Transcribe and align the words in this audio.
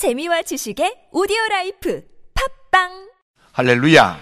재미와 0.00 0.40
지식의 0.40 1.08
오디오 1.12 1.36
라이프 1.50 2.02
팟빵 2.32 3.10
할렐루야. 3.52 4.18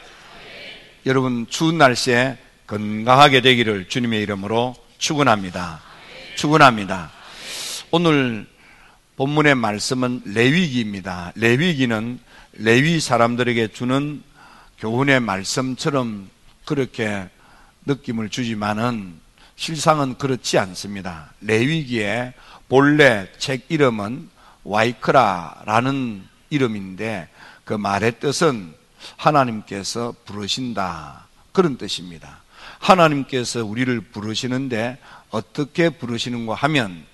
여러분 1.07 1.47
추운 1.49 1.79
날씨에 1.79 2.37
건강하게 2.67 3.43
되기를 3.43 3.89
주님의 3.89 4.21
이름으로 4.23 4.75
축원합니다. 4.99 5.81
축원합니다. 6.35 7.13
오늘 7.93 8.49
본문의 9.15 9.55
말씀은 9.55 10.23
레위기입니다. 10.25 11.31
레위기는 11.37 12.19
레위 12.55 12.99
사람들에게 12.99 13.69
주는 13.69 14.21
교훈의 14.81 15.21
말씀처럼 15.21 16.29
그렇게 16.65 17.29
느낌을 17.87 18.31
주지만은 18.31 19.15
실상은 19.55 20.19
그렇지 20.19 20.59
않습니다. 20.59 21.33
레위기의 21.41 22.33
본래 22.69 23.29
책 23.39 23.67
이름은 23.69 24.38
와이크라라는 24.69 26.25
이름인데 26.51 27.29
그 27.65 27.75
말의 27.75 28.21
뜻은 28.21 28.75
하나님께서 29.17 30.15
부르신다. 30.25 31.27
그런 31.53 31.79
뜻입니다. 31.79 32.43
하나님께서 32.79 33.65
우리를 33.65 34.01
부르시는데 34.01 34.99
어떻게 35.31 35.91
부르시는가 35.91 36.55
하면 36.55 37.05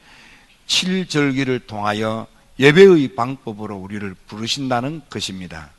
칠절기를 0.67 1.61
통하여 1.61 2.27
예배의 2.59 3.15
방법으로 3.15 3.77
우리를 3.77 4.15
부르신다는 4.27 5.03
것입니다. 5.11 5.71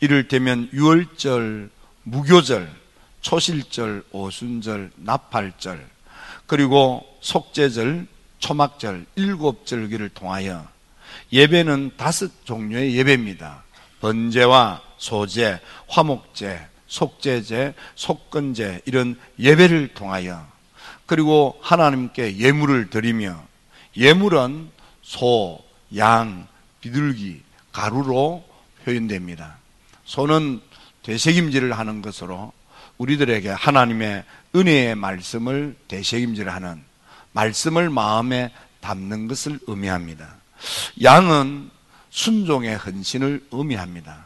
이를테면 0.00 0.68
유월절, 0.72 1.70
무교절, 2.04 2.70
초실절, 3.20 4.04
오순절, 4.12 4.90
나팔절, 4.96 5.86
그리고 6.46 7.06
속죄절, 7.20 8.06
초막절, 8.38 9.06
일곱 9.16 9.66
절기를 9.66 10.10
통하여 10.10 10.66
예배는 11.32 11.92
다섯 11.96 12.30
종류의 12.44 12.96
예배입니다. 12.96 13.64
번제와 14.00 14.82
소제, 14.98 15.60
화목제, 15.88 16.60
속죄제, 16.86 17.74
속건제 17.94 18.82
이런 18.84 19.18
예배를 19.38 19.94
통하여 19.94 20.46
그리고 21.06 21.58
하나님께 21.62 22.38
예물을 22.38 22.90
드리며 22.90 23.42
예물은 23.96 24.70
소, 25.02 25.58
양, 25.96 26.46
비둘기, 26.80 27.42
가루로 27.72 28.44
표현됩니다. 28.84 29.58
소는 30.04 30.60
되새김질을 31.02 31.78
하는 31.78 32.02
것으로 32.02 32.52
우리들에게 32.98 33.48
하나님의 33.48 34.24
은혜의 34.54 34.94
말씀을 34.94 35.76
되새김질하는 35.88 36.82
말씀을 37.32 37.90
마음에 37.90 38.52
담는 38.80 39.28
것을 39.28 39.58
의미합니다. 39.66 40.39
양은 41.02 41.70
순종의 42.10 42.76
헌신을 42.76 43.46
의미합니다. 43.50 44.24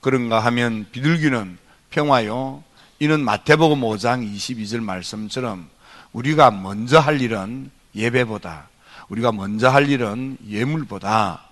그런가 0.00 0.40
하면 0.40 0.86
비둘기는 0.92 1.58
평화요. 1.90 2.62
이는 2.98 3.24
마태복음 3.24 3.80
5장 3.80 4.34
22절 4.34 4.80
말씀처럼 4.80 5.68
우리가 6.12 6.50
먼저 6.50 6.98
할 6.98 7.20
일은 7.20 7.70
예배보다 7.94 8.68
우리가 9.08 9.32
먼저 9.32 9.68
할 9.68 9.88
일은 9.88 10.38
예물보다 10.48 11.42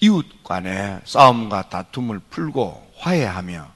이웃 0.00 0.26
간의 0.44 1.00
싸움과 1.04 1.68
다툼을 1.68 2.20
풀고 2.30 2.92
화해하며 2.98 3.66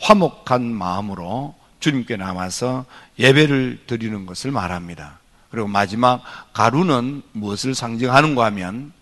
화목한 0.00 0.62
마음으로 0.72 1.54
주님께 1.80 2.16
남아서 2.16 2.84
예배를 3.18 3.84
드리는 3.86 4.26
것을 4.26 4.50
말합니다. 4.50 5.18
그리고 5.50 5.68
마지막 5.68 6.22
가루는 6.52 7.22
무엇을 7.32 7.74
상징하는가 7.74 8.44
하면 8.46 8.92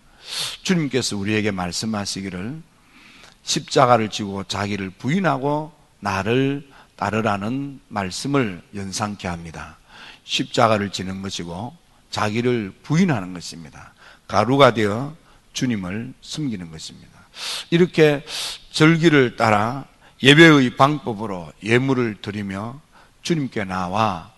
주님께서 0.63 1.17
우리에게 1.17 1.51
말씀하시기를 1.51 2.61
십자가를 3.43 4.09
지고 4.09 4.43
자기를 4.43 4.89
부인하고 4.91 5.71
나를 5.99 6.67
따르라는 6.95 7.79
말씀을 7.87 8.61
연상케 8.75 9.27
합니다. 9.27 9.77
십자가를 10.23 10.91
지는 10.91 11.21
것이고 11.21 11.75
자기를 12.09 12.73
부인하는 12.83 13.33
것입니다. 13.33 13.93
가루가 14.27 14.73
되어 14.73 15.15
주님을 15.53 16.13
숨기는 16.21 16.71
것입니다. 16.71 17.11
이렇게 17.69 18.25
절기를 18.71 19.35
따라 19.35 19.85
예배의 20.23 20.75
방법으로 20.77 21.51
예물을 21.63 22.21
드리며 22.21 22.79
주님께 23.21 23.65
나와 23.65 24.31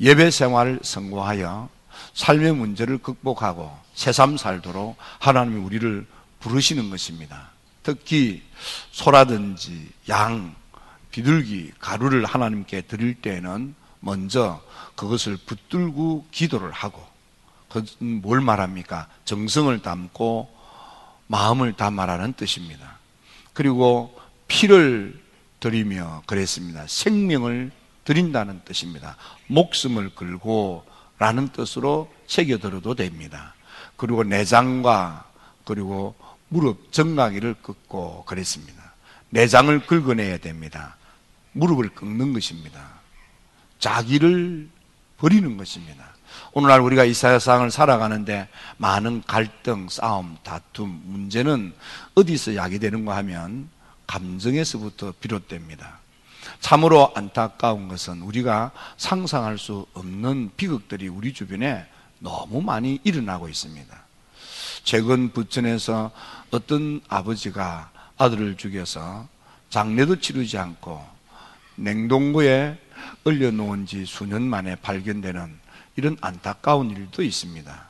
예배 0.00 0.30
생활을 0.30 0.80
성공하여 0.82 1.68
삶의 2.14 2.54
문제를 2.54 2.98
극복하고 2.98 3.81
새삼 3.94 4.36
살도록 4.36 4.96
하나님이 5.18 5.60
우리를 5.60 6.06
부르시는 6.40 6.90
것입니다. 6.90 7.50
특히 7.82 8.42
소라든지 8.90 9.90
양, 10.08 10.54
비둘기, 11.10 11.72
가루를 11.78 12.24
하나님께 12.24 12.82
드릴 12.82 13.14
때에는 13.14 13.74
먼저 14.00 14.62
그것을 14.94 15.36
붙들고 15.36 16.26
기도를 16.30 16.70
하고 16.72 17.04
뭘 17.98 18.40
말합니까? 18.40 19.08
정성을 19.24 19.76
담고 19.80 20.52
마음을 21.26 21.72
담아라는 21.72 22.34
뜻입니다. 22.34 22.98
그리고 23.52 24.18
피를 24.48 25.20
드리며 25.60 26.22
그랬습니다. 26.26 26.86
생명을 26.86 27.70
드린다는 28.04 28.62
뜻입니다. 28.64 29.16
목숨을 29.46 30.14
걸고 30.14 30.84
라는 31.18 31.48
뜻으로 31.48 32.12
새겨들어도 32.26 32.94
됩니다. 32.96 33.54
그리고 33.96 34.24
내장과 34.24 35.24
그리고 35.64 36.14
무릎 36.48 36.92
정강이를 36.92 37.54
긋고 37.62 38.24
그랬습니다. 38.24 38.92
내장을 39.30 39.86
긁어내야 39.86 40.38
됩니다. 40.38 40.96
무릎을 41.52 41.94
꺾는 41.94 42.32
것입니다. 42.32 42.80
자기를 43.78 44.68
버리는 45.18 45.56
것입니다. 45.56 46.12
오늘날 46.52 46.80
우리가 46.80 47.04
이 47.04 47.14
세상을 47.14 47.70
살아가는데 47.70 48.48
많은 48.76 49.22
갈등, 49.26 49.88
싸움, 49.88 50.36
다툼, 50.42 51.00
문제는 51.04 51.72
어디서 52.14 52.56
야기되는가 52.56 53.16
하면 53.16 53.68
감정에서부터 54.06 55.14
비롯됩니다. 55.20 56.00
참으로 56.60 57.12
안타까운 57.14 57.88
것은 57.88 58.22
우리가 58.22 58.72
상상할 58.96 59.58
수 59.58 59.86
없는 59.94 60.50
비극들이 60.56 61.08
우리 61.08 61.32
주변에 61.32 61.86
너무 62.22 62.62
많이 62.62 63.00
일어나고 63.02 63.48
있습니다. 63.48 64.02
최근 64.84 65.32
부천에서 65.32 66.12
어떤 66.50 67.00
아버지가 67.08 67.90
아들을 68.16 68.56
죽여서 68.56 69.28
장례도 69.70 70.20
치르지 70.20 70.56
않고 70.58 71.04
냉동고에 71.76 72.78
얼려놓은 73.24 73.86
지 73.86 74.04
수년 74.04 74.42
만에 74.42 74.76
발견되는 74.76 75.58
이런 75.96 76.16
안타까운 76.20 76.90
일도 76.90 77.22
있습니다. 77.22 77.88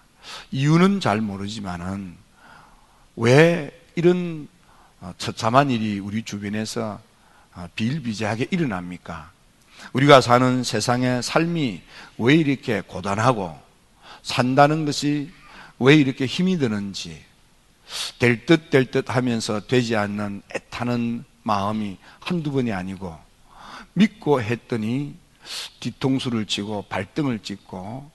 이유는 0.50 1.00
잘 1.00 1.20
모르지만은 1.20 2.16
왜 3.16 3.70
이런 3.94 4.49
어, 5.00 5.12
처참한 5.19 5.70
일이 5.70 5.99
우리 5.99 6.22
주변에서 6.22 7.00
어, 7.54 7.69
비일비재하게 7.75 8.49
일어납니까? 8.50 9.31
우리가 9.93 10.20
사는 10.20 10.62
세상의 10.62 11.22
삶이 11.22 11.82
왜 12.19 12.34
이렇게 12.34 12.81
고단하고 12.81 13.62
산다는 14.22 14.84
것이 14.84 15.31
왜 15.78 15.97
이렇게 15.97 16.27
힘이 16.27 16.59
드는지 16.59 17.22
될 18.19 18.47
듯 18.47 18.71
될 18.71 18.91
듯 18.91 19.10
하면서 19.15 19.60
되지 19.66 19.97
않는 19.97 20.43
애타는 20.55 21.25
마음이 21.43 21.99
한두 22.21 22.53
번이 22.53 22.72
아니고 22.72 23.19
믿고 23.94 24.41
했더니 24.41 25.15
뒤통수를 25.81 26.47
치고 26.47 26.87
발등을 26.88 27.41
찍고 27.41 28.11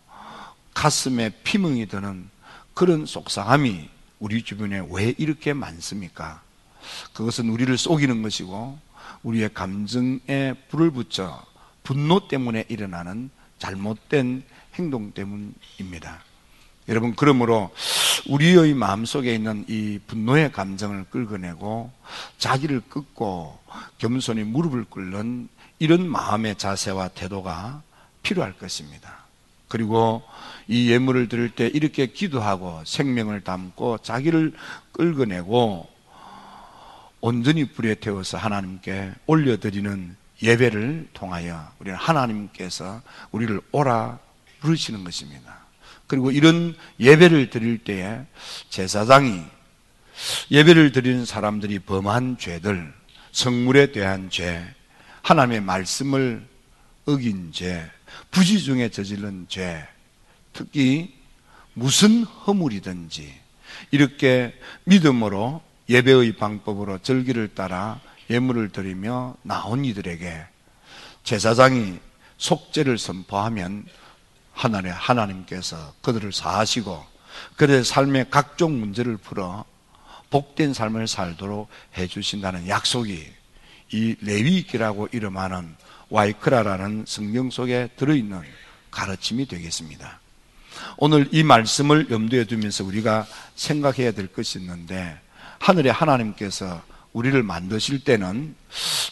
가슴에 0.74 1.30
피멍이 1.44 1.88
드는 1.88 2.30
그런 2.74 3.06
속상함이 3.06 3.90
우리 4.20 4.44
주변에 4.44 4.82
왜 4.92 5.14
이렇게 5.18 5.54
많습니까? 5.54 6.42
그것은 7.14 7.50
우리를 7.50 7.78
속이는 7.78 8.22
것이고 8.22 8.80
우리의 9.24 9.54
감정에 9.54 10.54
불을 10.70 10.92
붙여 10.92 11.44
분노 11.84 12.28
때문에 12.28 12.66
일어나는 12.70 13.30
잘못된 13.60 14.44
행동 14.76 15.12
때문입니다. 15.12 16.24
여러분, 16.90 17.16
그러므로 17.16 17.72
우리의 18.28 18.74
마음속에 18.74 19.36
있는 19.36 19.66
이 19.68 20.00
분노의 20.08 20.52
감정을 20.52 21.06
끌어내고 21.10 21.92
자기를 22.38 22.82
꺾고 22.90 23.60
겸손히 23.98 24.44
무릎을 24.44 24.86
꿇는 24.86 25.50
이런 25.80 26.08
마음의 26.08 26.56
자세와 26.58 27.10
태도가 27.10 27.82
필요할 28.24 28.54
것입니다. 28.54 29.26
그리고 29.68 30.24
이 30.68 30.90
예물을 30.90 31.28
드릴 31.28 31.50
때 31.50 31.68
이렇게 31.68 32.08
기도하고 32.08 32.84
생명을 32.86 33.42
담고 33.42 34.00
자기를 34.00 34.54
끌어내고 34.94 35.90
온전히 37.20 37.66
불에 37.66 37.96
태워서 37.96 38.38
하나님께 38.38 39.12
올려드리는 39.26 40.16
예배를 40.42 41.10
통하여 41.14 41.72
우리는 41.80 41.98
하나님께서 41.98 43.02
우리를 43.32 43.60
오라 43.72 44.20
부르시는 44.62 45.04
것입니다. 45.04 45.58
그리고 46.08 46.32
이런 46.32 46.76
예배를 47.00 47.50
드릴 47.50 47.84
때에 47.84 48.22
제사장이 48.70 49.44
예배를 50.50 50.92
드리는 50.92 51.26
사람들이 51.26 51.80
범한 51.80 52.38
죄들, 52.40 52.94
성물에 53.32 53.92
대한 53.92 54.30
죄, 54.30 54.64
하나님의 55.22 55.62
말씀을 55.62 56.46
어긴 57.06 57.52
죄, 57.52 57.90
부지 58.32 58.62
중에 58.62 58.90
저지른 58.90 59.46
죄, 59.50 59.88
특히 60.54 61.16
무슨 61.74 62.24
허물이든지 62.24 63.32
이렇게 63.92 64.54
믿음으로 64.86 65.62
예배의 65.90 66.38
방법으로 66.38 67.00
절기를 67.00 67.54
따라 67.54 68.02
예물을 68.30 68.70
드리며 68.70 69.36
나온 69.44 69.86
이들에게 69.86 70.46
제사장이 71.24 72.00
속죄를 72.38 72.98
선포하면 72.98 73.86
하나님, 74.54 74.92
하나님께서 74.92 75.94
그들을 76.02 76.32
사하시고 76.32 77.06
그들의 77.56 77.84
삶의 77.84 78.30
각종 78.30 78.80
문제를 78.80 79.18
풀어 79.18 79.66
복된 80.30 80.74
삶을 80.74 81.08
살도록 81.08 81.70
해주신다는 81.98 82.68
약속이 82.68 83.26
이 83.92 84.16
레위기라고 84.22 85.10
이름하는 85.12 85.76
와이크라라는 86.10 87.06
성경 87.08 87.50
속에 87.50 87.90
들어있는 87.96 88.42
가르침이 88.92 89.48
되겠습니다. 89.48 90.20
오늘 90.98 91.28
이 91.32 91.44
말씀을 91.44 92.10
염두에 92.10 92.46
두면서 92.46 92.84
우리가 92.84 93.26
생각해야 93.56 94.12
될 94.12 94.28
것이 94.28 94.60
있는데 94.60 95.20
하늘의 95.60 95.92
하나님께서 95.92 96.82
우리를 97.18 97.42
만드실 97.42 98.04
때는 98.04 98.56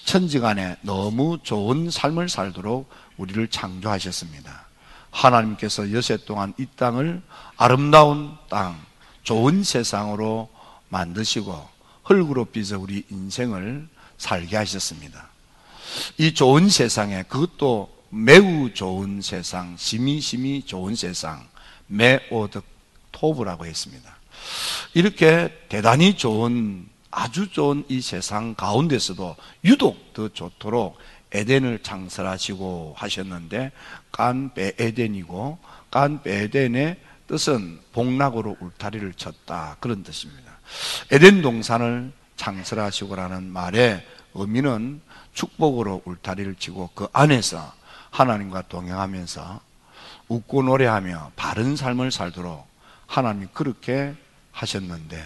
천지간에 0.05 0.77
너무 0.81 1.39
좋은 1.41 1.89
삶을 1.89 2.29
살도록 2.29 2.87
우리를 3.17 3.47
창조하셨습니다. 3.47 4.67
하나님께서 5.09 5.91
여세 5.91 6.15
동안 6.17 6.53
이 6.59 6.67
땅을 6.75 7.23
아름다운 7.57 8.37
땅, 8.47 8.79
좋은 9.23 9.63
세상으로 9.63 10.49
만드시고 10.89 11.67
흙으로 12.03 12.45
빚어 12.45 12.77
우리 12.77 13.03
인생을 13.09 13.87
살게 14.19 14.55
하셨습니다. 14.55 15.29
이 16.19 16.35
좋은 16.35 16.69
세상에 16.69 17.23
그것도 17.23 17.89
매우 18.09 18.71
좋은 18.71 19.23
세상, 19.23 19.75
심히 19.79 20.21
심히 20.21 20.61
좋은 20.61 20.95
세상, 20.95 21.47
메오드 21.87 22.61
토브라고 23.11 23.65
했습니다. 23.65 24.15
이렇게 24.93 25.51
대단히 25.69 26.15
좋은 26.15 26.93
아주 27.17 27.49
좋은 27.49 27.85
이 27.87 28.01
세상 28.01 28.55
가운데서도 28.55 29.37
유독 29.63 30.13
더 30.13 30.27
좋도록 30.27 30.97
에덴을 31.31 31.81
창설하시고 31.81 32.95
하셨는데 32.97 33.71
깐 34.11 34.53
베 34.53 34.73
에덴이고 34.77 35.57
깐 35.89 36.21
베 36.21 36.43
에덴의 36.43 36.99
뜻은 37.27 37.79
복락으로 37.93 38.57
울타리를 38.59 39.13
쳤다 39.13 39.77
그런 39.79 40.03
뜻입니다. 40.03 40.59
에덴 41.09 41.41
동산을 41.41 42.11
창설하시고라는 42.35 43.43
말의 43.49 44.05
의미는 44.33 44.99
축복으로 45.33 46.01
울타리를 46.03 46.55
치고 46.55 46.89
그 46.93 47.07
안에서 47.13 47.73
하나님과 48.11 48.63
동행하면서 48.63 49.61
웃고 50.27 50.63
노래하며 50.63 51.31
바른 51.37 51.77
삶을 51.77 52.11
살도록 52.11 52.67
하나님이 53.07 53.47
그렇게 53.53 54.13
하셨는데 54.51 55.23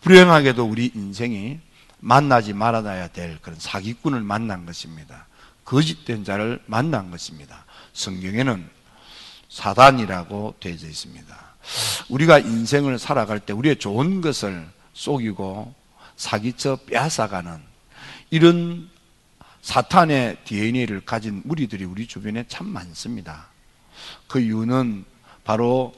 불행하게도 0.00 0.64
우리 0.64 0.90
인생이 0.94 1.60
만나지 1.98 2.52
말아야 2.52 3.08
될 3.08 3.38
그런 3.42 3.58
사기꾼을 3.58 4.22
만난 4.22 4.66
것입니다. 4.66 5.26
거짓된 5.64 6.24
자를 6.24 6.60
만난 6.66 7.10
것입니다. 7.10 7.64
성경에는 7.92 8.68
사단이라고 9.48 10.54
되어 10.60 10.72
있습니다. 10.72 11.50
우리가 12.08 12.38
인생을 12.38 12.98
살아갈 12.98 13.40
때 13.40 13.52
우리의 13.52 13.76
좋은 13.76 14.20
것을 14.20 14.66
속이고 14.94 15.74
사기쳐 16.16 16.78
빼앗아가는 16.86 17.60
이런 18.30 18.88
사탄의 19.62 20.38
DNA를 20.44 21.02
가진 21.04 21.42
무리들이 21.44 21.84
우리 21.84 22.06
주변에 22.06 22.44
참 22.48 22.68
많습니다. 22.68 23.48
그 24.26 24.40
이유는 24.40 25.04
바로 25.44 25.92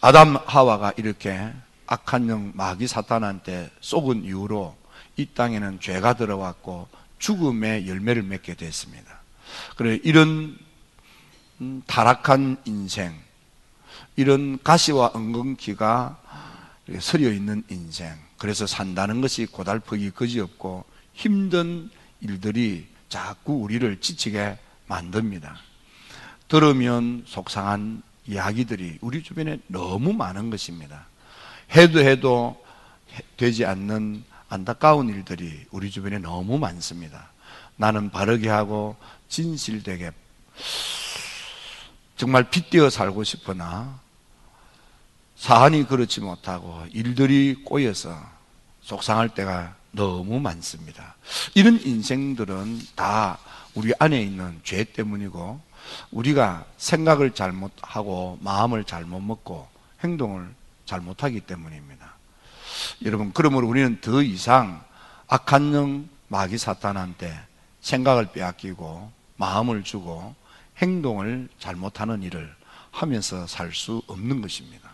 아담 0.00 0.36
하와가 0.46 0.92
이렇게 0.96 1.50
악한 1.88 2.28
영 2.28 2.52
마귀 2.54 2.86
사탄한테 2.86 3.70
속은 3.80 4.24
이후로 4.24 4.76
이 5.16 5.26
땅에는 5.26 5.80
죄가 5.80 6.14
들어왔고 6.14 6.86
죽음의 7.18 7.88
열매를 7.88 8.22
맺게 8.22 8.54
됐습니다. 8.54 9.20
그래 9.76 9.98
이런 10.04 10.56
음, 11.60 11.82
타락한 11.86 12.58
인생, 12.66 13.14
이런 14.14 14.62
가시와 14.62 15.12
엉겅퀴가 15.14 16.22
서려 17.00 17.32
있는 17.32 17.64
인생. 17.68 18.14
그래서 18.36 18.66
산다는 18.66 19.20
것이 19.20 19.46
고달프기 19.46 20.10
거지없고 20.10 20.84
힘든 21.14 21.90
일들이 22.20 22.86
자꾸 23.08 23.54
우리를 23.54 24.00
지치게 24.00 24.58
만듭니다. 24.86 25.56
들으면 26.46 27.24
속상한 27.26 28.02
이야기들이 28.26 28.98
우리 29.00 29.22
주변에 29.22 29.58
너무 29.66 30.12
많은 30.12 30.50
것입니다. 30.50 31.07
해도 31.74 32.00
해도 32.00 32.64
되지 33.36 33.64
않는 33.64 34.24
안타까운 34.48 35.08
일들이 35.08 35.66
우리 35.70 35.90
주변에 35.90 36.18
너무 36.18 36.58
많습니다. 36.58 37.30
나는 37.76 38.10
바르게 38.10 38.48
하고 38.48 38.96
진실되게 39.28 40.10
정말 42.16 42.50
빗대어 42.50 42.90
살고 42.90 43.24
싶으나 43.24 44.00
사안이 45.36 45.86
그렇지 45.86 46.20
못하고 46.20 46.84
일들이 46.92 47.62
꼬여서 47.64 48.18
속상할 48.80 49.28
때가 49.30 49.76
너무 49.92 50.40
많습니다. 50.40 51.14
이런 51.54 51.80
인생들은 51.80 52.80
다 52.96 53.38
우리 53.74 53.92
안에 53.98 54.20
있는 54.20 54.60
죄 54.64 54.82
때문이고 54.84 55.60
우리가 56.10 56.64
생각을 56.76 57.32
잘못하고 57.32 58.38
마음을 58.40 58.84
잘못 58.84 59.20
먹고 59.20 59.68
행동을 60.02 60.48
잘 60.88 61.00
못하기 61.02 61.40
때문입니다. 61.40 62.14
여러분, 63.04 63.30
그러므로 63.34 63.68
우리는 63.68 64.00
더 64.00 64.22
이상 64.22 64.82
악한 65.26 65.74
영 65.74 66.08
마귀 66.28 66.56
사탄한테 66.56 67.38
생각을 67.82 68.32
빼앗기고 68.32 69.12
마음을 69.36 69.84
주고 69.84 70.34
행동을 70.78 71.50
잘못하는 71.58 72.22
일을 72.22 72.50
하면서 72.90 73.46
살 73.46 73.74
수 73.74 74.02
없는 74.06 74.40
것입니다. 74.40 74.88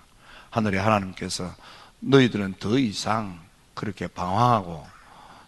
하늘의 0.50 0.80
하나님께서 0.80 1.54
너희들은 2.00 2.54
더 2.58 2.76
이상 2.76 3.38
그렇게 3.74 4.08
방황하고 4.08 4.84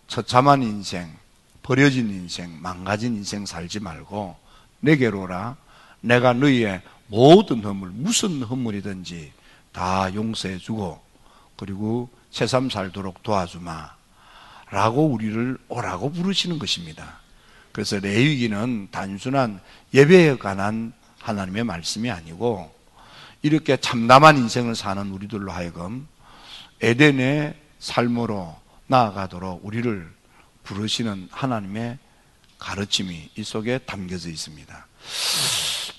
처참한 0.07 0.63
인생, 0.63 1.13
버려진 1.65 2.09
인생, 2.09 2.57
망가진 2.63 3.17
인생 3.17 3.45
살지 3.45 3.81
말고 3.81 4.37
내게로 4.79 5.23
오라. 5.23 5.57
내가 6.01 6.35
너희의 6.35 6.83
모든 7.09 7.65
허물, 7.65 7.91
무슨 7.91 8.43
허물이든지 8.43 9.33
다 9.77 10.13
용서해 10.15 10.57
주고 10.57 10.99
그리고 11.55 12.09
새삼 12.31 12.71
살도록 12.71 13.23
도와주마. 13.23 13.95
라고 14.71 15.07
우리를 15.07 15.59
오라고 15.69 16.11
부르시는 16.11 16.59
것입니다. 16.59 17.21
그래서 17.73 17.99
레위기는 17.99 18.89
단순한 18.91 19.61
예배에 19.93 20.39
관한 20.39 20.95
하나님의 21.21 21.65
말씀이 21.65 22.11
아니고 22.11 22.75
이렇게 23.43 23.77
참담한 23.77 24.39
인생을 24.39 24.75
사는 24.75 25.09
우리들로 25.11 25.53
하여금 25.53 26.09
에덴의 26.81 27.55
삶으로 27.79 28.57
나아가도록 28.87 29.61
우리를 29.63 30.11
부르시는 30.65 31.29
하나님의 31.31 31.99
가르침이 32.59 33.31
이 33.37 33.45
속에 33.45 33.79
담겨져 33.79 34.31
있습니다. 34.31 34.87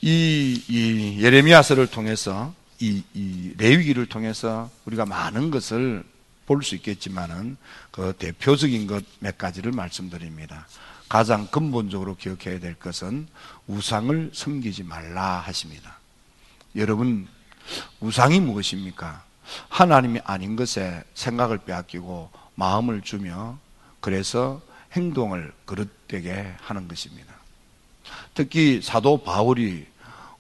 이, 0.02 0.64
이 0.68 1.24
예레미야서를 1.24 1.88
통해서 1.88 2.54
이, 2.80 3.04
이 3.14 3.54
레위기를 3.58 4.06
통해서 4.08 4.70
우리가 4.86 5.06
많은 5.06 5.52
것을 5.52 6.04
볼 6.46 6.64
수 6.64 6.76
있겠지만은 6.76 7.58
그 7.92 8.14
대표적인 8.18 8.88
것 8.88 9.04
몇 9.20 9.38
가지를 9.38 9.72
말씀드립니다. 9.74 10.66
가장 11.10 11.48
근본적으로 11.48 12.16
기억해야 12.16 12.60
될 12.60 12.76
것은 12.76 13.28
우상을 13.68 14.32
섬기지 14.34 14.84
말라 14.84 15.40
하십니다. 15.40 16.00
여러분, 16.76 17.28
우상이 18.00 18.40
무엇입니까? 18.40 19.24
하나님이 19.70 20.20
아닌 20.24 20.56
것에 20.56 21.04
생각을 21.14 21.60
빼앗기고 21.60 22.30
마음을 22.56 23.02
주며 23.02 23.58
그래서 24.00 24.62
행동을 24.94 25.54
그릇되게 25.66 26.54
하는 26.62 26.88
것입니다. 26.88 27.34
특히 28.34 28.82
사도 28.82 29.24
바울이 29.24 29.86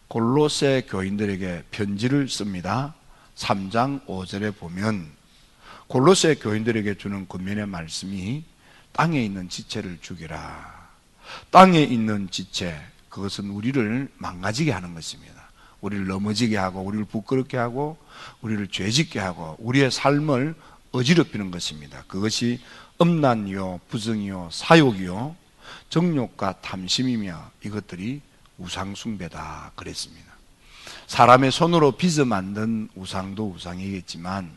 골로새 0.07 0.85
교인들에게 0.87 1.65
편지를 1.69 2.29
씁니다. 2.29 2.95
3장 3.35 4.05
5절에 4.05 4.57
보면 4.57 5.05
골로새 5.87 6.35
교인들에게 6.35 6.95
주는 6.95 7.27
권면의 7.27 7.67
말씀이 7.67 8.43
땅에 8.93 9.23
있는 9.23 9.49
지체를 9.49 9.99
죽이라. 10.01 10.87
땅에 11.51 11.81
있는 11.83 12.29
지체, 12.31 12.79
그것은 13.09 13.49
우리를 13.49 14.09
망가지게 14.17 14.71
하는 14.71 14.93
것입니다. 14.93 15.35
우리를 15.81 16.07
넘어지게 16.07 16.57
하고, 16.57 16.81
우리를 16.81 17.05
부끄럽게 17.05 17.57
하고, 17.57 17.97
우리를 18.41 18.67
죄짓게 18.67 19.19
하고, 19.19 19.55
우리의 19.59 19.91
삶을 19.91 20.55
어지럽히는 20.91 21.51
것입니다. 21.51 22.03
그것이 22.07 22.59
음란이요, 23.01 23.81
부정이요, 23.89 24.49
사욕이요, 24.51 25.35
정욕과 25.89 26.61
탐심이며 26.61 27.51
이것들이 27.63 28.21
우상숭배다 28.57 29.71
그랬습니다. 29.75 30.27
사람의 31.07 31.51
손으로 31.51 31.93
빚어 31.93 32.25
만든 32.25 32.89
우상도 32.95 33.51
우상이겠지만 33.51 34.51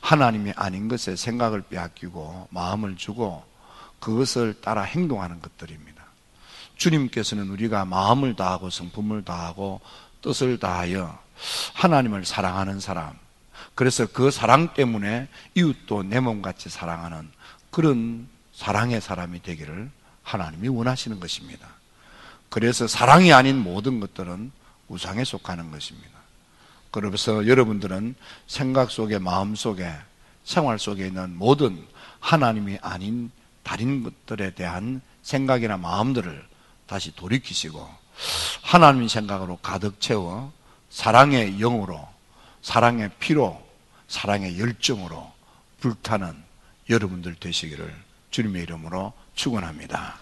하나님이 0.00 0.52
아닌 0.56 0.88
것에 0.88 1.16
생각을 1.16 1.62
빼앗기고 1.62 2.48
마음을 2.50 2.96
주고 2.96 3.44
그것을 4.00 4.60
따라 4.60 4.82
행동하는 4.82 5.40
것들입니다. 5.40 6.02
주님께서는 6.76 7.48
우리가 7.50 7.84
마음을 7.84 8.34
다하고 8.34 8.70
성품을 8.70 9.24
다하고 9.24 9.80
뜻을 10.20 10.58
다하여 10.58 11.18
하나님을 11.74 12.24
사랑하는 12.24 12.80
사람, 12.80 13.16
그래서 13.74 14.06
그 14.06 14.30
사랑 14.30 14.74
때문에 14.74 15.28
이웃도 15.54 16.04
내 16.04 16.20
몸같이 16.20 16.68
사랑하는 16.68 17.30
그런 17.70 18.28
사랑의 18.52 19.00
사람이 19.00 19.42
되기를 19.42 19.90
하나님이 20.22 20.68
원하시는 20.68 21.18
것입니다. 21.20 21.68
그래서 22.52 22.86
사랑이 22.86 23.32
아닌 23.32 23.56
모든 23.56 23.98
것들은 23.98 24.52
우상에 24.88 25.24
속하는 25.24 25.70
것입니다. 25.70 26.10
그래서 26.90 27.46
여러분들은 27.46 28.14
생각 28.46 28.90
속에, 28.90 29.18
마음 29.18 29.54
속에, 29.54 29.90
생활 30.44 30.78
속에 30.78 31.06
있는 31.06 31.34
모든 31.38 31.82
하나님이 32.20 32.76
아닌 32.82 33.30
다른 33.62 34.02
것들에 34.02 34.50
대한 34.50 35.00
생각이나 35.22 35.78
마음들을 35.78 36.46
다시 36.86 37.16
돌이키시고 37.16 37.88
하나님 38.60 39.08
생각으로 39.08 39.56
가득 39.62 39.98
채워 39.98 40.52
사랑의 40.90 41.56
영으로, 41.56 42.06
사랑의 42.60 43.12
피로, 43.18 43.66
사랑의 44.08 44.60
열정으로 44.60 45.32
불타는 45.80 46.36
여러분들 46.90 47.34
되시기를 47.36 47.94
주님의 48.30 48.64
이름으로 48.64 49.14
축원합니다. 49.36 50.21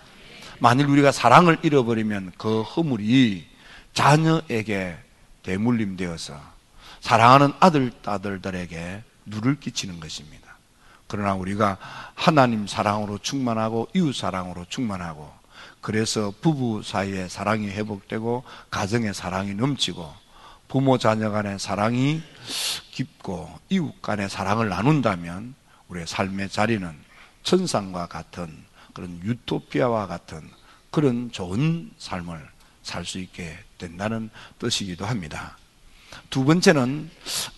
만일 0.61 0.87
우리가 0.87 1.11
사랑을 1.11 1.59
잃어버리면 1.63 2.33
그 2.37 2.63
허물이 2.63 3.47
자녀에게 3.95 4.97
대물림되어서 5.43 6.39
사랑하는 7.01 7.53
아들, 7.61 7.91
딸들에게 8.03 9.03
누를 9.25 9.59
끼치는 9.59 10.01
것입니다. 10.01 10.57
그러나 11.07 11.35
우리가 11.35 11.79
하나님 12.15 12.67
사랑으로 12.67 13.19
충만하고 13.19 13.89
이웃 13.95 14.15
사랑으로 14.15 14.67
충만하고 14.69 15.33
그래서 15.81 16.33
부부 16.43 16.83
사이의 16.85 17.31
사랑이 17.31 17.69
회복되고 17.69 18.45
가정의 18.71 19.15
사랑이 19.15 19.55
넘치고 19.55 20.13
부모 20.69 20.99
자녀 20.99 21.31
간의 21.31 21.59
사랑이 21.59 22.23
깊고 22.93 23.51
이웃 23.71 24.01
간의 24.03 24.29
사랑을 24.29 24.69
나눈다면 24.69 25.55
우리의 25.89 26.07
삶의 26.07 26.51
자리는 26.51 26.95
천상과 27.43 28.07
같은 28.07 28.70
그런 28.93 29.21
유토피아와 29.23 30.07
같은 30.07 30.49
그런 30.91 31.31
좋은 31.31 31.91
삶을 31.99 32.49
살 32.83 33.05
수 33.05 33.19
있게 33.19 33.57
된다는 33.79 34.31
뜻이기도 34.59 35.07
합니다. 35.07 35.57
두 36.29 36.45
번째는 36.45 37.09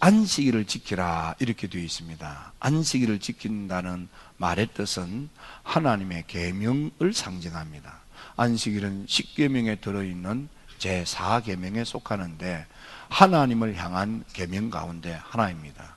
안식일을 0.00 0.66
지키라 0.66 1.36
이렇게 1.38 1.68
되어 1.68 1.80
있습니다. 1.80 2.52
안식일을 2.60 3.18
지킨다는 3.18 4.08
말의 4.36 4.68
뜻은 4.74 5.30
하나님의 5.62 6.24
계명을 6.26 7.14
상징합니다. 7.14 8.00
안식일은 8.36 9.06
십계명에 9.08 9.76
들어 9.76 10.02
있는 10.02 10.48
제4계명에 10.78 11.84
속하는데 11.84 12.66
하나님을 13.08 13.76
향한 13.76 14.24
계명 14.32 14.68
가운데 14.68 15.18
하나입니다. 15.22 15.96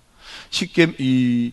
십계 0.50 0.96
이 1.00 1.52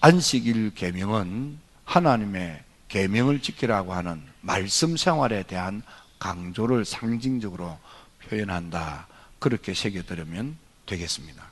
안식일 0.00 0.74
계명은 0.74 1.58
하나님의 1.84 2.62
계명을 2.88 3.40
지키라고 3.40 3.92
하는 3.92 4.22
말씀 4.40 4.96
생활에 4.96 5.42
대한 5.42 5.82
강조를 6.18 6.84
상징적으로 6.84 7.78
표현한다. 8.22 9.06
그렇게 9.38 9.74
새겨들으면 9.74 10.56
되겠습니다. 10.86 11.44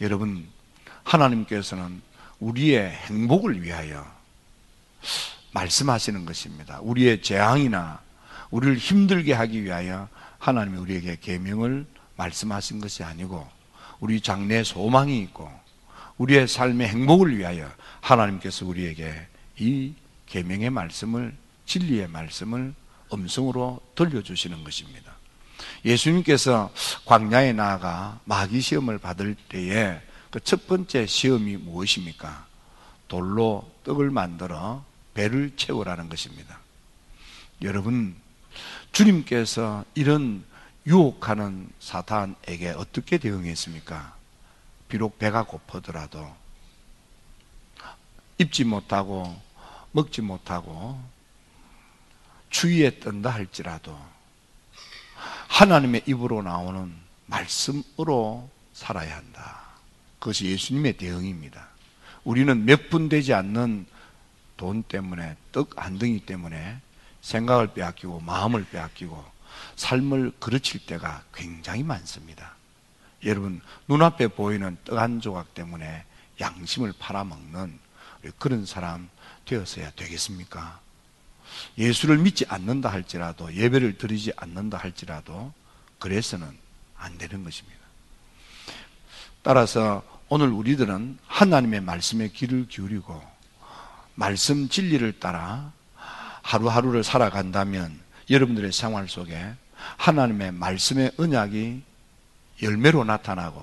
여러분, 0.00 0.46
하나님께서는 1.04 2.02
우리의 2.40 2.90
행복을 2.90 3.62
위하여 3.62 4.04
말씀하시는 5.52 6.26
것입니다. 6.26 6.80
우리의 6.80 7.22
재앙이나 7.22 8.00
우리를 8.50 8.76
힘들게 8.76 9.32
하기 9.32 9.64
위하여 9.64 10.08
하나님이 10.38 10.78
우리에게 10.78 11.18
계명을 11.20 11.86
말씀하신 12.16 12.80
것이 12.80 13.02
아니고 13.02 13.46
우리 14.00 14.20
장래에 14.20 14.64
소망이 14.64 15.20
있고 15.22 15.50
우리의 16.18 16.46
삶의 16.48 16.88
행복을 16.88 17.36
위하여 17.36 17.70
하나님께서 18.00 18.66
우리에게 18.66 19.14
이 19.58 19.94
계명의 20.26 20.70
말씀을 20.70 21.36
진리의 21.66 22.08
말씀을 22.08 22.74
음성으로 23.12 23.80
들려주시는 23.94 24.64
것입니다. 24.64 25.12
예수님께서 25.84 26.72
광야에 27.04 27.52
나아가 27.52 28.20
마귀 28.24 28.60
시험을 28.60 28.98
받을 28.98 29.34
때에 29.48 30.00
그 30.34 30.40
첫 30.40 30.66
번째 30.66 31.06
시험이 31.06 31.56
무엇입니까? 31.56 32.48
돌로 33.06 33.70
떡을 33.84 34.10
만들어 34.10 34.84
배를 35.14 35.52
채우라는 35.54 36.08
것입니다. 36.08 36.58
여러분, 37.62 38.16
주님께서 38.90 39.84
이런 39.94 40.44
유혹하는 40.88 41.70
사탄에게 41.78 42.70
어떻게 42.70 43.18
대응했습니까? 43.18 44.16
비록 44.88 45.20
배가 45.20 45.44
고프더라도 45.44 46.34
입지 48.38 48.64
못하고 48.64 49.40
먹지 49.94 50.22
못하고 50.22 51.00
추위에 52.50 52.98
뜬다 52.98 53.30
할지라도 53.30 53.96
하나님의 55.48 56.02
입으로 56.06 56.42
나오는 56.42 56.92
말씀으로 57.26 58.48
살아야 58.72 59.16
한다. 59.16 59.62
그것이 60.18 60.46
예수님의 60.46 60.96
대응입니다. 60.96 61.68
우리는 62.24 62.64
몇 62.64 62.88
분 62.90 63.08
되지 63.08 63.34
않는 63.34 63.86
돈 64.56 64.82
때문에 64.82 65.36
떡한 65.52 65.98
덩이 65.98 66.20
때문에 66.20 66.80
생각을 67.20 67.68
빼앗기고 67.68 68.20
마음을 68.20 68.64
빼앗기고 68.64 69.24
삶을 69.76 70.32
그르칠 70.40 70.84
때가 70.86 71.22
굉장히 71.32 71.82
많습니다. 71.84 72.54
여러분, 73.24 73.60
눈앞에 73.88 74.28
보이는 74.28 74.76
떡 74.84 74.98
한 74.98 75.20
조각 75.20 75.54
때문에 75.54 76.04
양심을 76.40 76.94
팔아먹는 76.98 77.78
그런 78.38 78.66
사람 78.66 79.08
되었어야 79.44 79.90
되겠습니까? 79.92 80.80
예수를 81.78 82.18
믿지 82.18 82.44
않는다 82.48 82.90
할지라도, 82.90 83.54
예배를 83.54 83.98
드리지 83.98 84.32
않는다 84.36 84.78
할지라도, 84.78 85.52
그래서는 85.98 86.46
안 86.96 87.18
되는 87.18 87.44
것입니다. 87.44 87.78
따라서 89.42 90.02
오늘 90.28 90.48
우리들은 90.48 91.18
하나님의 91.26 91.80
말씀에 91.82 92.28
귀를 92.28 92.66
기울이고, 92.66 93.22
말씀 94.14 94.68
진리를 94.68 95.20
따라 95.20 95.72
하루하루를 96.42 97.04
살아간다면 97.04 98.00
여러분들의 98.30 98.72
생활 98.72 99.08
속에 99.08 99.54
하나님의 99.96 100.52
말씀의 100.52 101.12
언약이 101.18 101.82
열매로 102.62 103.04
나타나고 103.04 103.62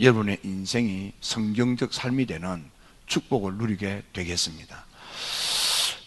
여러분의 0.00 0.38
인생이 0.42 1.12
성경적 1.20 1.92
삶이 1.92 2.26
되는 2.26 2.64
축복을 3.06 3.54
누리게 3.54 4.02
되겠습니다. 4.12 4.84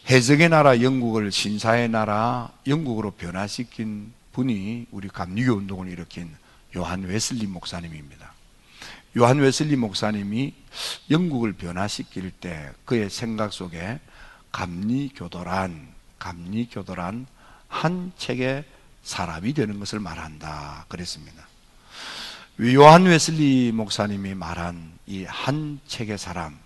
해적의 0.10 0.48
나라 0.50 0.82
영국을 0.82 1.32
신사의 1.32 1.90
나라 1.90 2.50
영국으로 2.66 3.12
변화시킨 3.12 4.14
분이 4.32 4.88
우리 4.92 5.10
감리교 5.10 5.54
운동을 5.54 5.90
일으킨 5.90 6.34
요한 6.78 7.04
웨슬리 7.04 7.46
목사님입니다. 7.46 8.34
요한 9.18 9.40
웨슬리 9.40 9.76
목사님이 9.76 10.54
영국을 11.10 11.54
변화시킬 11.54 12.32
때 12.32 12.72
그의 12.86 13.10
생각 13.10 13.52
속에 13.52 14.00
감리교도란 14.54 15.90
감리교도란 16.20 17.28
한 17.68 18.12
책의 18.18 18.64
사람이 19.04 19.54
되는 19.54 19.78
것을 19.80 20.00
말한다 20.00 20.86
그랬습니다. 20.88 21.48
요한 22.62 23.04
웨슬리 23.04 23.72
목사님이 23.74 24.36
말한 24.36 24.98
이 25.08 25.26
한 25.26 25.80
책의 25.88 26.18
사람 26.18 26.58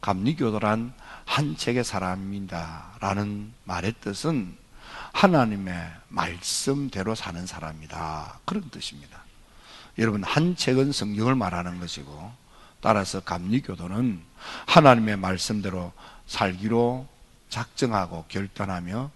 감리교도란 0.00 0.92
한 1.24 1.56
책의 1.56 1.84
사람이다 1.84 2.96
라는 3.00 3.52
말의 3.64 3.94
뜻은 4.00 4.56
하나님의 5.12 5.90
말씀대로 6.08 7.14
사는 7.14 7.46
사람이다 7.46 8.40
그런 8.44 8.68
뜻입니다. 8.70 9.22
여러분 9.98 10.24
한 10.24 10.56
책은 10.56 10.92
성경을 10.92 11.34
말하는 11.34 11.80
것이고 11.80 12.32
따라서 12.80 13.20
감리교도는 13.20 14.20
하나님의 14.66 15.16
말씀대로 15.16 15.92
살기로 16.26 17.06
작정하고 17.48 18.24
결단하며 18.28 19.10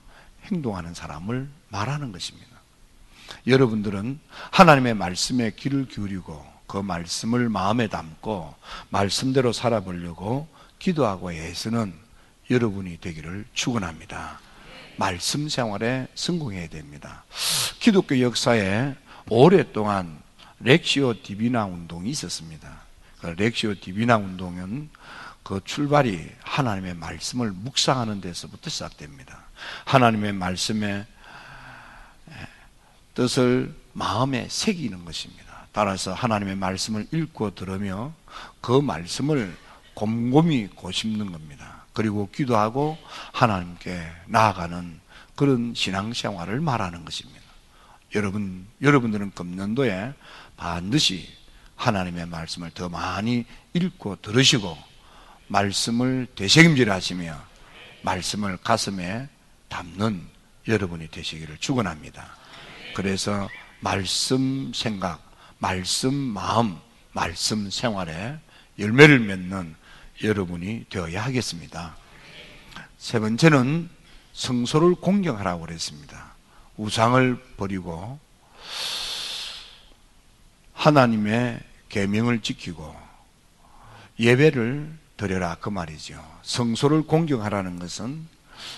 행동하는 0.44 0.94
사람을 0.94 1.48
말하는 1.68 2.12
것입니다. 2.12 2.56
여러분들은 3.46 4.20
하나님의 4.50 4.94
말씀에 4.94 5.52
귀를 5.56 5.88
기울이고 5.88 6.44
그 6.66 6.78
말씀을 6.78 7.48
마음에 7.48 7.88
담고 7.88 8.54
말씀대로 8.90 9.52
살아보려고 9.52 10.48
기도하고 10.78 11.32
애쓰는 11.32 11.92
여러분이 12.50 12.98
되기를 13.00 13.46
축원합니다. 13.54 14.40
말씀 14.96 15.48
생활에 15.48 16.06
성공해야 16.14 16.68
됩니다. 16.68 17.24
기독교 17.80 18.20
역사에 18.20 18.94
오랫동안 19.28 20.18
렉시오 20.60 21.22
디비나 21.22 21.66
운동이 21.66 22.10
있었습니다. 22.10 22.80
그 23.20 23.26
렉시오 23.26 23.74
디비나 23.74 24.16
운동은 24.16 24.88
그 25.42 25.60
출발이 25.64 26.28
하나님의 26.42 26.94
말씀을 26.94 27.52
묵상하는 27.52 28.20
데서부터 28.20 28.70
시작됩니다. 28.70 29.44
하나님의 29.84 30.32
말씀의 30.32 31.06
뜻을 33.14 33.74
마음에 33.92 34.46
새기는 34.48 35.04
것입니다. 35.04 35.66
따라서 35.72 36.12
하나님의 36.12 36.56
말씀을 36.56 37.06
읽고 37.12 37.54
들으며 37.54 38.12
그 38.60 38.80
말씀을 38.80 39.56
곰곰이 39.96 40.68
고심는 40.68 41.32
겁니다. 41.32 41.86
그리고 41.94 42.28
기도하고 42.30 42.98
하나님께 43.32 43.98
나아가는 44.26 45.00
그런 45.34 45.72
신앙생활을 45.74 46.60
말하는 46.60 47.04
것입니다. 47.04 47.40
여러분, 48.14 48.66
여러분들은 48.82 49.30
금년도에 49.32 50.12
반드시 50.58 51.26
하나님의 51.76 52.26
말씀을 52.26 52.70
더 52.72 52.90
많이 52.90 53.46
읽고 53.72 54.16
들으시고 54.20 54.76
말씀을 55.48 56.26
되새김질 56.34 56.90
하시며 56.90 57.34
말씀을 58.02 58.58
가슴에 58.58 59.28
담는 59.68 60.26
여러분이 60.68 61.08
되시기를 61.08 61.56
축원합니다. 61.58 62.36
그래서 62.94 63.48
말씀 63.80 64.72
생각, 64.74 65.22
말씀 65.58 66.12
마음, 66.14 66.76
말씀 67.12 67.70
생활에 67.70 68.38
열매를 68.78 69.20
맺는 69.20 69.74
여러분이 70.22 70.86
되어야 70.88 71.24
하겠습니다. 71.24 71.96
세 72.98 73.18
번째는 73.18 73.88
성소를 74.32 74.96
공경하라고 74.96 75.66
그랬습니다. 75.66 76.34
우상을 76.76 77.36
버리고 77.56 78.18
하나님의 80.72 81.60
계명을 81.88 82.40
지키고 82.40 82.94
예배를 84.18 84.92
드려라 85.16 85.56
그 85.60 85.68
말이죠. 85.68 86.22
성소를 86.42 87.02
공경하라는 87.02 87.78
것은 87.78 88.26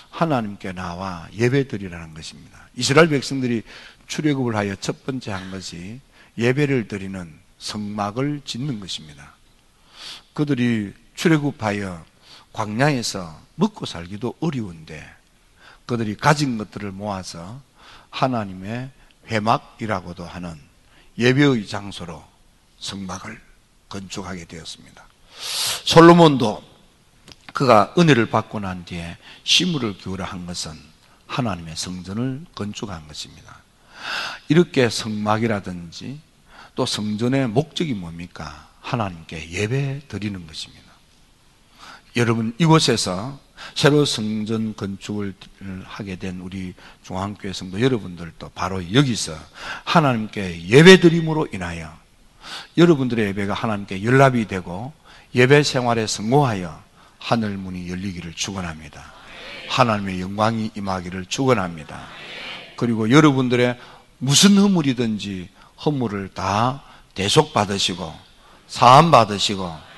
하나님께 0.09 0.73
나와 0.73 1.27
예배 1.33 1.67
드리라는 1.67 2.13
것입니다. 2.13 2.67
이스라엘 2.75 3.09
백성들이 3.09 3.63
출애굽을 4.07 4.55
하여 4.55 4.75
첫 4.75 5.05
번째 5.05 5.31
한 5.31 5.51
것이 5.51 5.99
예배를 6.37 6.87
드리는 6.87 7.33
성막을 7.57 8.41
짓는 8.45 8.79
것입니다. 8.79 9.33
그들이 10.33 10.93
출애굽하여 11.19 12.05
광야에서 12.53 13.41
먹고 13.55 13.85
살기도 13.85 14.35
어려운데 14.39 15.05
그들이 15.85 16.15
가진 16.15 16.57
것들을 16.57 16.93
모아서 16.93 17.61
하나님의 18.09 18.89
회막이라고도 19.27 20.23
하는 20.23 20.57
예배의 21.17 21.67
장소로 21.67 22.23
성막을 22.79 23.41
건축하게 23.89 24.45
되었습니다. 24.45 25.05
솔로몬도 25.83 26.63
그가 27.53 27.93
은혜를 27.97 28.29
받고 28.29 28.61
난 28.61 28.85
뒤에 28.85 29.17
시물을 29.43 29.97
기울여 29.97 30.23
한 30.23 30.45
것은 30.45 30.71
하나님의 31.27 31.75
성전을 31.75 32.45
건축한 32.55 33.09
것입니다. 33.09 33.61
이렇게 34.47 34.89
성막이라든지 34.89 36.21
또 36.75 36.85
성전의 36.85 37.49
목적이 37.49 37.95
뭡니까? 37.95 38.69
하나님께 38.79 39.49
예배 39.49 40.03
드리는 40.07 40.47
것입니다. 40.47 40.88
여러분, 42.15 42.53
이곳에서 42.57 43.39
새로 43.75 44.05
성전 44.05 44.75
건축을 44.75 45.33
하게 45.83 46.15
된 46.15 46.39
우리 46.41 46.73
중앙교회 47.03 47.53
성도 47.53 47.81
여러분들도 47.81 48.49
바로 48.55 48.93
여기서 48.93 49.35
하나님께 49.83 50.67
예배 50.67 51.01
드림으로 51.01 51.47
인하여 51.53 51.93
여러분들의 52.77 53.27
예배가 53.27 53.53
하나님께 53.53 54.03
연락이 54.03 54.47
되고 54.47 54.93
예배 55.35 55.63
생활에 55.63 56.07
성공하여 56.07 56.81
하늘 57.19 57.57
문이 57.57 57.89
열리기를 57.89 58.33
축원합니다. 58.33 59.13
하나님의 59.69 60.21
영광이 60.21 60.71
임하기를 60.75 61.25
축원합니다. 61.25 62.07
그리고 62.75 63.11
여러분들의 63.11 63.77
무슨 64.17 64.57
허물이든지 64.57 65.49
허물을 65.85 66.29
다 66.29 66.81
대속 67.13 67.53
받으시고 67.53 68.13
사함 68.67 69.11
받으시고 69.11 69.88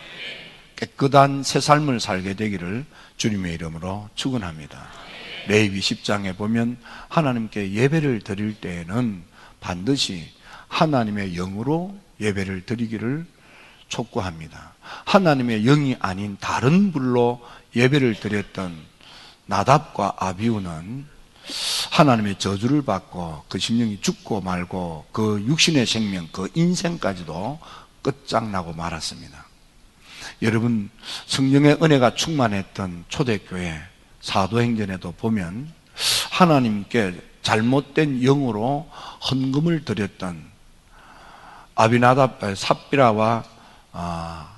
깨끗한 0.82 1.44
새 1.44 1.60
삶을 1.60 2.00
살게 2.00 2.34
되기를 2.34 2.86
주님의 3.18 3.54
이름으로 3.54 4.10
축원합니다. 4.16 4.88
레이비 5.48 5.80
10장에 5.80 6.36
보면 6.36 6.78
하나님께 7.08 7.74
예배를 7.74 8.22
드릴 8.22 8.56
때에는 8.56 9.24
반드시 9.60 10.28
하나님의 10.70 11.34
영으로 11.36 11.96
예배를 12.20 12.66
드리기를 12.66 13.28
촉구합니다. 13.90 14.74
하나님의 15.06 15.64
영이 15.64 15.98
아닌 16.00 16.38
다른 16.40 16.92
불로 16.92 17.42
예배를 17.76 18.16
드렸던 18.16 18.76
나답과 19.46 20.16
아비우는 20.18 21.06
하나님의 21.92 22.40
저주를 22.40 22.82
받고 22.84 23.44
그 23.50 23.60
심령이 23.60 24.02
죽고 24.02 24.42
말고 24.42 25.06
그 25.12 25.44
육신의 25.46 25.86
생명, 25.86 26.28
그 26.32 26.50
인생까지도 26.56 27.60
끝장나고 28.02 28.74
말았습니다. 28.74 29.51
여러분, 30.42 30.90
성령의 31.28 31.78
은혜가 31.84 32.16
충만했던 32.16 33.06
초대교회 33.10 33.80
사도행전에도 34.22 35.12
보면 35.12 35.72
하나님께 36.32 37.22
잘못된 37.44 38.22
영으로 38.22 38.90
헌금을 39.30 39.86
드렸던 39.86 40.44
아비나답, 41.76 42.40
삽비라와 42.56 43.44
아, 43.92 44.58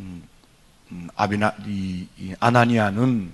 음, 0.00 0.22
음, 0.92 1.08
아비나 1.16 1.54
이, 1.66 2.06
이 2.18 2.34
아나니아는 2.38 3.32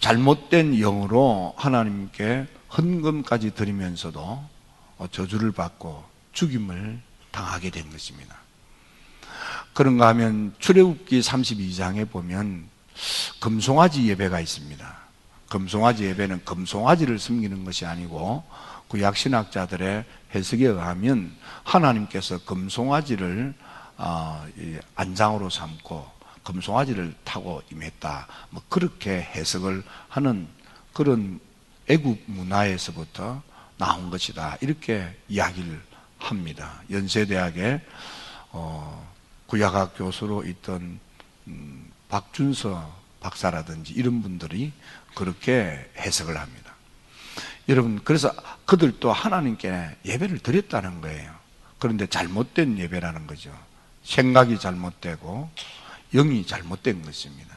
잘못된 0.00 0.78
영으로 0.78 1.54
하나님께 1.56 2.46
헌금까지 2.76 3.54
드리면서도 3.54 4.44
어, 4.96 5.06
저주를 5.10 5.52
받고 5.52 6.04
죽임을 6.32 7.00
당하게 7.30 7.70
된 7.70 7.90
것입니다. 7.90 8.43
그런가 9.74 10.06
하면 10.08 10.54
출애굽기 10.60 11.20
32장에 11.20 12.08
보면 12.08 12.68
금송아지 13.40 14.08
예배가 14.08 14.38
있습니다. 14.40 14.96
금송아지 15.48 16.04
예배는 16.04 16.44
금송아지를 16.44 17.18
섬기는 17.18 17.64
것이 17.64 17.84
아니고 17.84 18.44
구약 18.86 19.16
신학자들의 19.16 20.04
해석에 20.34 20.66
의하면 20.66 21.34
하나님께서 21.64 22.38
금송아지를 22.44 23.54
어, 23.96 24.46
안장으로 24.94 25.50
삼고 25.50 26.06
금송아지를 26.44 27.14
타고 27.24 27.60
임했다. 27.72 28.28
뭐 28.50 28.62
그렇게 28.68 29.22
해석을 29.22 29.82
하는 30.08 30.46
그런 30.92 31.40
애국 31.88 32.22
문화에서부터 32.26 33.42
나온 33.76 34.10
것이다. 34.10 34.56
이렇게 34.60 35.16
이야기를 35.28 35.80
합니다. 36.18 36.80
연세대학의 36.90 37.80
어, 38.50 39.13
구약학 39.54 39.96
교수로 39.96 40.42
있던 40.46 40.98
음, 41.46 41.92
박준서 42.08 43.02
박사라든지 43.20 43.92
이런 43.92 44.20
분들이 44.20 44.72
그렇게 45.14 45.88
해석을 45.96 46.36
합니다. 46.36 46.74
여러분, 47.68 48.00
그래서 48.02 48.34
그들도 48.64 49.12
하나님께 49.12 49.98
예배를 50.06 50.40
드렸다는 50.40 51.00
거예요. 51.00 51.32
그런데 51.78 52.08
잘못된 52.08 52.78
예배라는 52.78 53.28
거죠. 53.28 53.56
생각이 54.02 54.58
잘못되고 54.58 55.48
영이 56.14 56.48
잘못된 56.48 57.02
것입니다. 57.02 57.54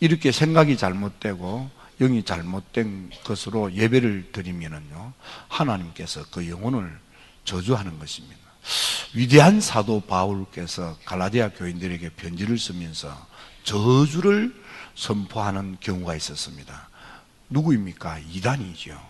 이렇게 0.00 0.32
생각이 0.32 0.76
잘못되고 0.76 1.70
영이 1.98 2.24
잘못된 2.24 3.10
것으로 3.24 3.72
예배를 3.72 4.32
드리면은요, 4.32 5.14
하나님께서 5.48 6.26
그 6.30 6.46
영혼을 6.50 7.00
저주하는 7.46 7.98
것입니다. 7.98 8.45
위대한 9.14 9.60
사도 9.60 10.00
바울께서 10.00 10.96
갈라디아 11.04 11.50
교인들에게 11.50 12.10
편지를 12.10 12.58
쓰면서 12.58 13.26
저주를 13.64 14.54
선포하는 14.94 15.76
경우가 15.80 16.14
있었습니다. 16.16 16.88
누구입니까? 17.48 18.18
이단이죠. 18.30 19.00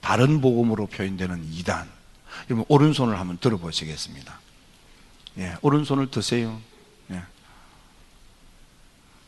다른 0.00 0.40
복음으로 0.40 0.86
표현되는 0.86 1.52
이단. 1.52 1.88
여러분, 2.48 2.64
오른손을 2.68 3.18
한번 3.18 3.38
들어보시겠습니다. 3.38 4.40
예, 5.38 5.56
오른손을 5.62 6.10
드세요. 6.10 6.60
예. 7.10 7.22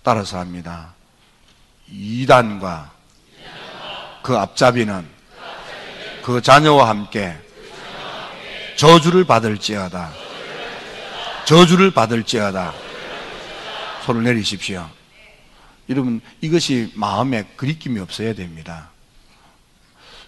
따라서 0.02 0.38
합니다. 0.38 0.94
이단과 1.88 2.92
그 4.22 4.36
앞잡이는 4.36 5.06
그 6.22 6.42
자녀와 6.42 6.88
함께 6.88 7.36
저주를 8.78 9.24
받을지어다. 9.24 10.12
저주를 11.46 11.90
받을지어다. 11.90 12.72
손을 14.06 14.22
내리십시오. 14.22 14.88
여러분, 15.88 16.20
이것이 16.40 16.92
마음에 16.94 17.42
그리낌이 17.56 17.98
없어야 17.98 18.34
됩니다. 18.34 18.90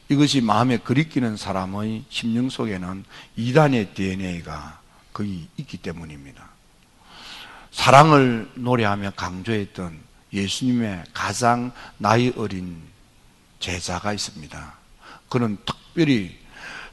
이것이 0.09 0.41
마음에 0.41 0.79
그리끼는 0.79 1.37
사람의 1.37 2.07
심령 2.11 2.51
속에는 2.51 3.05
이단의 3.37 3.95
DNA가 3.95 4.81
거의 5.13 5.47
있기 5.57 5.77
때문입니다. 5.77 6.49
사랑을 7.71 8.51
노래하며 8.55 9.13
강조했던 9.15 9.97
예수님의 10.33 11.05
가장 11.13 11.71
나이 11.99 12.33
어린 12.37 12.83
제자가 13.61 14.13
있습니다. 14.13 14.75
그는 15.29 15.57
특별히 15.65 16.40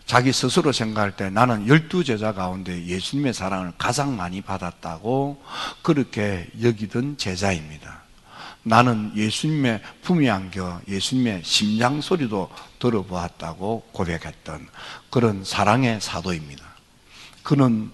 자기 0.08 0.32
스스로 0.32 0.72
생각할 0.72 1.17
때 1.17 1.30
나는 1.30 1.67
열두 1.67 2.06
제자 2.06 2.34
가운데 2.34 2.86
예수님의 2.86 3.34
사랑을 3.34 3.74
가장 3.78 4.15
많이 4.15 4.41
받았다고 4.41 5.43
그렇게 5.82 6.50
여기던 6.62 7.17
제자입니다. 7.17 8.04
나는 8.63 9.12
예수님의 9.17 9.82
품위 10.04 10.30
안겨 10.30 10.80
예수님의 10.88 11.41
심장 11.43 12.00
소리도 12.00 12.50
들어보았다고 12.80 13.89
고백했던 13.91 14.67
그런 15.10 15.43
사랑의 15.43 16.00
사도입니다. 16.00 16.63
그는 17.43 17.91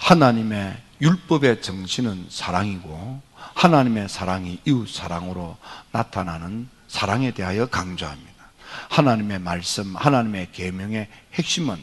하나님의 0.00 0.76
율법의 1.00 1.62
정신은 1.62 2.26
사랑이고 2.28 3.22
하나님의 3.54 4.10
사랑이 4.10 4.60
이웃 4.66 4.90
사랑으로 4.90 5.56
나타나는 5.90 6.68
사랑에 6.86 7.30
대하여 7.30 7.64
강조합니다. 7.66 8.33
하나님의 8.90 9.38
말씀, 9.38 9.96
하나님의 9.96 10.52
계명의 10.52 11.08
핵심은 11.34 11.78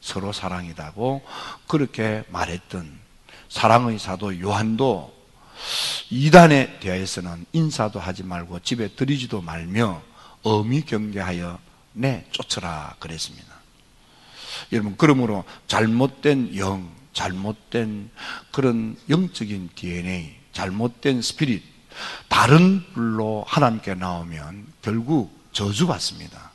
서로 0.00 0.32
사랑이다고 0.32 1.22
그렇게 1.66 2.24
말했던 2.28 2.98
사랑의 3.48 3.98
사도 3.98 4.40
요한도 4.40 5.14
이단에 6.08 6.78
대해서는 6.80 7.44
인사도 7.52 8.00
하지 8.00 8.22
말고 8.22 8.60
집에 8.60 8.88
들이지도 8.88 9.42
말며 9.42 10.02
어미 10.42 10.82
경계하여 10.82 11.58
내 11.92 12.24
쫓으라 12.30 12.96
그랬습니다. 12.98 13.48
여러분 14.72 14.94
그러므로 14.96 15.44
잘못된 15.66 16.56
영, 16.56 16.90
잘못된 17.12 18.10
그런 18.50 18.96
영적인 19.08 19.70
DNA, 19.74 20.36
잘못된 20.52 21.22
스피릿, 21.22 21.62
다른 22.28 22.82
불로 22.94 23.44
하나님께 23.46 23.94
나오면 23.94 24.66
결국 24.82 25.39
저주받습니다. 25.52 26.50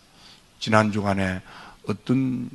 지난 0.59 0.91
주간에 0.91 1.41
어떤 1.87 2.49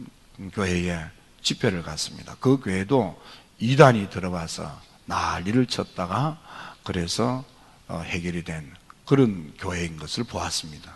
교회에 0.53 1.05
집회를 1.43 1.83
갔습니다. 1.83 2.37
그 2.41 2.59
교회도 2.61 3.21
이단이 3.59 4.11
들어와서 4.11 4.81
난리를 5.07 5.67
쳤다가 5.67 6.39
그래서 6.85 7.45
어, 7.89 8.01
해결이 8.01 8.45
된 8.45 8.73
그런 9.05 9.53
교회인 9.59 9.97
것을 9.97 10.25
보았습니다. 10.25 10.95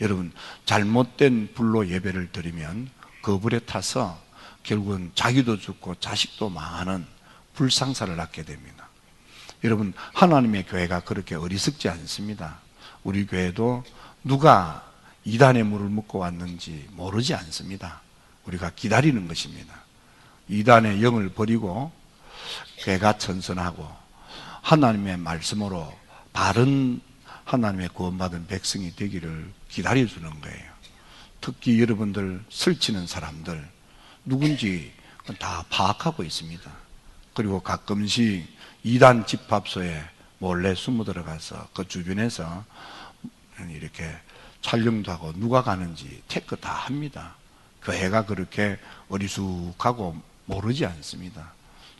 여러분, 0.00 0.32
잘못된 0.64 1.54
불로 1.54 1.88
예배를 1.88 2.30
드리면 2.30 2.90
그 3.22 3.38
불에 3.38 3.58
타서 3.60 4.20
결국은 4.62 5.10
자기도 5.14 5.58
죽고 5.58 5.96
자식도 5.96 6.50
망하는 6.50 7.06
불상사를 7.54 8.14
낳게 8.14 8.44
됩니다. 8.44 8.88
여러분, 9.64 9.92
하나님의 10.12 10.66
교회가 10.66 11.00
그렇게 11.00 11.34
어리석지 11.34 11.88
않습니다. 11.88 12.60
우리 13.02 13.26
교회도 13.26 13.82
누가 14.28 14.86
이단의 15.24 15.64
물을 15.64 15.88
먹고 15.88 16.18
왔는지 16.18 16.86
모르지 16.90 17.32
않습니다. 17.32 18.02
우리가 18.44 18.70
기다리는 18.76 19.26
것입니다. 19.26 19.74
이단의 20.48 21.02
영을 21.02 21.30
버리고 21.30 21.90
괴가 22.84 23.16
천선하고 23.16 23.88
하나님의 24.60 25.16
말씀으로 25.16 25.98
바른 26.34 27.00
하나님의 27.44 27.88
구원받은 27.94 28.48
백성이 28.48 28.94
되기를 28.94 29.50
기다려주는 29.70 30.40
거예요. 30.42 30.72
특히 31.40 31.80
여러분들 31.80 32.44
설치는 32.50 33.06
사람들 33.06 33.66
누군지 34.26 34.92
다 35.38 35.64
파악하고 35.70 36.22
있습니다. 36.22 36.70
그리고 37.32 37.60
가끔씩 37.60 38.46
이단 38.82 39.24
집합소에 39.24 40.04
몰래 40.38 40.74
숨어 40.74 41.04
들어가서 41.04 41.68
그 41.72 41.88
주변에서 41.88 42.64
이렇게 43.70 44.10
촬영도 44.62 45.10
하고 45.12 45.32
누가 45.32 45.62
가는지 45.62 46.22
체크 46.28 46.56
다 46.56 46.72
합니다. 46.72 47.34
교회가 47.82 48.26
그렇게 48.26 48.78
어리숙하고 49.08 50.20
모르지 50.46 50.86
않습니다. 50.86 51.52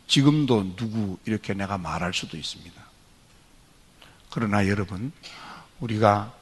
지금도 0.07 0.75
누구 0.75 1.17
이렇게 1.25 1.53
내가 1.53 1.77
말할 1.77 2.13
수도 2.13 2.35
있습니다. 2.37 2.81
그러나 4.31 4.67
여러분, 4.67 5.11
우리가 5.79 6.33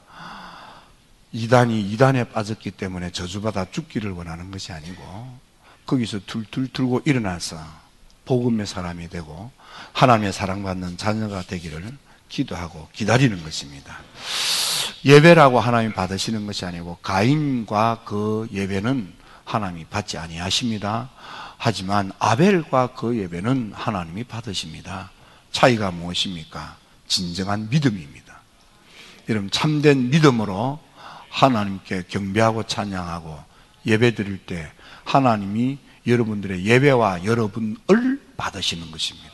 이단이 1.32 1.80
이단에 1.92 2.24
빠졌기 2.24 2.70
때문에 2.72 3.12
저주받아 3.12 3.70
죽기를 3.70 4.10
원하는 4.12 4.50
것이 4.50 4.72
아니고 4.72 5.38
거기서 5.86 6.20
툴툴 6.26 6.68
틀고 6.72 7.02
일어나서 7.04 7.58
복음의 8.24 8.66
사람이 8.66 9.08
되고 9.08 9.50
하나님의 9.92 10.32
사랑받는 10.32 10.96
자녀가 10.96 11.42
되기를 11.42 11.96
기도하고 12.28 12.88
기다리는 12.92 13.42
것입니다. 13.42 13.98
예배라고 15.04 15.60
하나님 15.60 15.92
받으시는 15.92 16.46
것이 16.46 16.64
아니고 16.64 16.98
가인과 17.02 18.02
그 18.04 18.48
예배는 18.52 19.12
하나님이 19.44 19.84
받지 19.86 20.18
아니하십니다. 20.18 21.10
하지만 21.56 22.12
아벨과 22.18 22.88
그 22.94 23.16
예배는 23.18 23.72
하나님이 23.74 24.24
받으십니다. 24.24 25.10
차이가 25.50 25.90
무엇입니까? 25.90 26.76
진정한 27.06 27.68
믿음입니다. 27.70 28.40
여러분 29.28 29.50
참된 29.50 30.10
믿음으로 30.10 30.78
하나님께 31.30 32.04
경배하고 32.08 32.64
찬양하고 32.64 33.38
예배 33.86 34.14
드릴 34.14 34.38
때 34.38 34.70
하나님이 35.04 35.78
여러분들의 36.06 36.64
예배와 36.64 37.24
여러분을 37.24 38.20
받으시는 38.36 38.90
것입니다. 38.90 39.28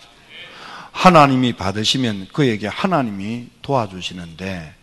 하나님이 0.92 1.54
받으시면 1.54 2.28
그에게 2.32 2.68
하나님이 2.68 3.48
도와주시는데 3.62 4.74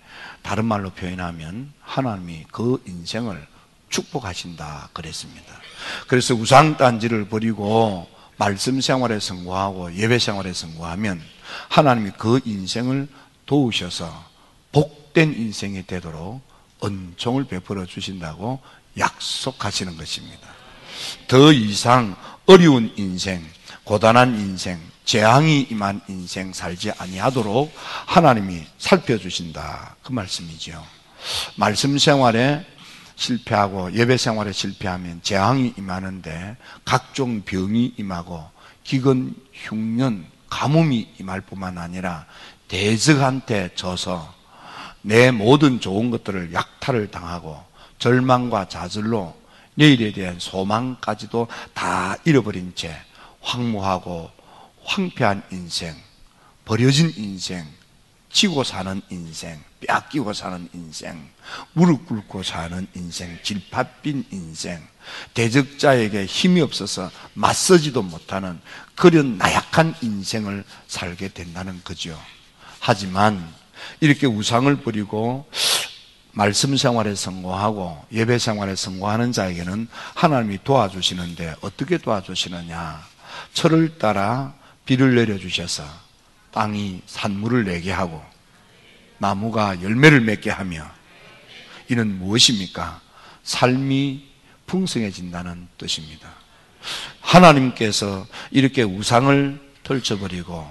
다른 0.42 0.66
말로 0.66 0.90
표현하면 0.92 1.72
하나님이 1.82 2.46
그 2.52 2.82
인생을 2.86 3.48
축복하신다 3.90 4.90
그랬습니다. 4.94 5.54
그래서 6.08 6.34
우상 6.34 6.78
단지를 6.78 7.28
버리고 7.28 8.08
말씀 8.38 8.82
생활에 8.82 9.20
성공하고 9.20 9.96
예배 9.96 10.20
생활에 10.20 10.54
성공하면 10.54 11.22
하나님이 11.70 12.12
그 12.18 12.40
인생을 12.44 13.08
도우셔서 13.46 14.26
복된 14.72 15.34
인생이 15.34 15.86
되도록 15.86 16.42
은총을 16.84 17.46
베풀어 17.46 17.86
주신다고 17.86 18.60
약속하시는 18.98 19.96
것입니다. 19.98 20.48
더 21.28 21.52
이상 21.52 22.16
어려운 22.46 22.92
인생, 22.96 23.46
고단한 23.84 24.36
인생, 24.36 24.80
재앙이 25.06 25.68
임한 25.70 26.02
인생 26.08 26.54
살지 26.54 26.92
아니하도록 26.98 27.74
하나님이 28.06 28.64
살펴주신다. 28.78 29.96
그 30.04 30.12
말씀이죠. 30.12 30.84
말씀 31.56 31.98
생활에 31.98 32.66
실패하고 33.16 33.94
예배 33.94 34.18
생활에 34.18 34.52
실패하면 34.52 35.22
재앙이 35.22 35.74
임하는데 35.78 36.58
각종 36.86 37.42
병이 37.42 37.96
임하고 37.98 38.44
기근, 38.84 39.36
흉년, 39.54 40.26
가뭄이 40.50 41.14
임할 41.20 41.42
뿐만 41.42 41.78
아니라 41.78 42.26
대적한테 42.68 43.72
져서 43.76 44.34
내 45.02 45.32
모든 45.32 45.80
좋은 45.80 46.10
것들을 46.10 46.54
약탈을 46.54 47.12
당하고 47.12 47.58
절망과 48.00 48.68
좌절로 48.68 49.36
내일에 49.76 50.12
대한 50.12 50.40
소망까지도 50.40 51.48
다 51.74 52.16
잃어버린 52.26 52.74
채 52.76 52.96
황무하고 53.42 54.30
황폐한 54.92 55.42
인생, 55.52 55.96
버려진 56.66 57.14
인생, 57.16 57.66
지고 58.30 58.66
사는 58.66 59.02
인생, 59.10 59.58
뺏기고 59.80 60.34
사는 60.34 60.68
인생, 60.74 61.30
무릎 61.72 62.06
꿇고 62.06 62.44
사는 62.44 62.86
인생, 62.96 63.40
질팥빈 63.42 64.26
인생, 64.32 64.86
대적자에게 65.34 66.26
힘이 66.26 66.60
없어서 66.60 67.10
맞서지도 67.36 68.02
못하는 68.02 68.60
그런 68.96 69.38
나약한 69.38 69.96
인생을 70.02 70.66
살게 70.88 71.30
된다는 71.30 71.80
거죠. 71.86 72.20
하지만 72.82 73.50
이렇게 74.02 74.28
우상을 74.28 74.76
버리고 74.82 75.50
말씀 76.34 76.76
생활에 76.76 77.16
성공하고 77.16 78.06
예배 78.12 78.40
생활에 78.40 78.76
성공하는 78.76 79.32
자에게는 79.32 79.88
하나님이 80.16 80.60
도와주시는데 80.66 81.56
어떻게 81.62 81.98
도와주시느냐? 81.98 83.02
철을 83.54 83.98
따라 83.98 84.61
비를 84.86 85.16
내려주셔서 85.16 85.84
땅이 86.52 87.02
산물을 87.06 87.66
내게 87.66 87.92
하고 87.92 88.24
나무가 89.18 89.82
열매를 89.82 90.22
맺게 90.22 90.50
하며 90.50 90.90
이는 91.90 92.18
무엇입니까? 92.20 93.02
삶이 93.44 94.28
풍성해진다는 94.66 95.68
뜻입니다. 95.78 96.30
하나님께서 97.20 98.26
이렇게 98.50 98.84
우상을 98.84 99.60
떨쳐버리고 99.84 100.70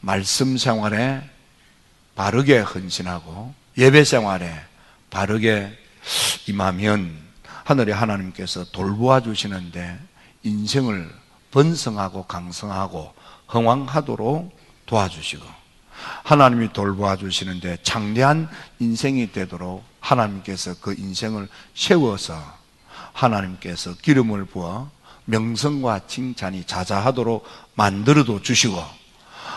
말씀 0.00 0.56
생활에 0.56 1.22
바르게 2.14 2.60
헌신하고 2.60 3.54
예배 3.76 4.04
생활에 4.04 4.52
바르게 5.10 5.76
임하면 6.46 7.16
하늘의 7.64 7.94
하나님께서 7.94 8.64
돌보아 8.70 9.20
주시는데 9.20 9.98
인생을 10.42 11.10
번성하고 11.56 12.24
강성하고 12.24 13.14
흥왕하도록 13.48 14.54
도와주시고 14.84 15.42
하나님이 16.22 16.74
돌보아 16.74 17.16
주시는데 17.16 17.78
창대한 17.82 18.50
인생이 18.78 19.32
되도록 19.32 19.82
하나님께서 20.00 20.74
그 20.82 20.92
인생을 20.92 21.48
세워서 21.74 22.36
하나님께서 23.14 23.94
기름을 24.02 24.44
부어 24.44 24.90
명성과 25.24 26.06
칭찬이 26.06 26.64
자자하도록 26.64 27.46
만들어도 27.74 28.42
주시고 28.42 28.76